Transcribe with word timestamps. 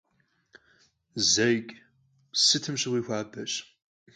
Zeiç', 1.29 1.75
sıtım 2.43 2.75
şığui 2.81 3.01
xuabeş. 3.07 3.53